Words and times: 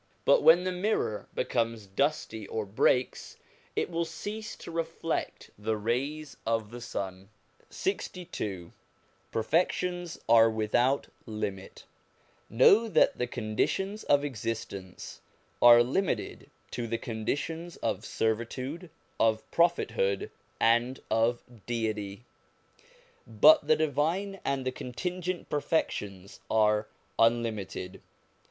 But 0.25 0.41
when 0.41 0.63
the 0.63 0.71
mirror 0.71 1.27
becomes 1.35 1.85
dusty 1.85 2.47
or 2.47 2.65
breaks, 2.65 3.37
it 3.75 3.87
will 3.87 4.03
cease 4.03 4.55
to 4.55 4.71
reflect 4.71 5.51
the 5.59 5.77
rays 5.77 6.37
of 6.43 6.71
the 6.71 6.81
sun. 6.81 7.29
LXII 7.69 8.71
PERFECTIONS 9.31 10.19
ARE 10.27 10.49
WITHOUT 10.49 11.09
LIMIT 11.27 11.85
KNOW 12.49 12.87
that 12.87 13.19
the 13.19 13.27
conditions 13.27 14.03
of 14.05 14.25
existence 14.25 15.21
are 15.61 15.83
limited 15.83 16.49
to 16.71 16.87
the 16.87 16.97
conditions 16.97 17.75
of 17.77 18.03
servitude, 18.03 18.89
of 19.19 19.43
prophethood, 19.51 20.31
and 20.59 20.99
of 21.11 21.43
Deity; 21.67 22.25
but 23.27 23.67
the 23.67 23.75
divine 23.75 24.39
and 24.43 24.65
the 24.65 24.71
contingent 24.71 25.47
perfections 25.51 26.39
are 26.49 26.87
unlimited. 27.19 28.01